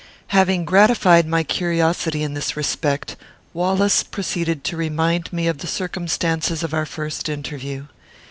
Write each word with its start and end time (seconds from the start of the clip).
Having 0.29 0.65
gratified 0.65 1.27
my 1.27 1.43
curiosity 1.43 2.23
in 2.23 2.33
this 2.33 2.57
respect, 2.57 3.15
Wallace 3.53 4.01
proceeded 4.01 4.63
to 4.63 4.75
remind 4.75 5.31
me 5.31 5.45
of 5.45 5.59
the 5.59 5.67
circumstances 5.67 6.63
of 6.63 6.73
our 6.73 6.87
first 6.87 7.29
interview. 7.29 7.85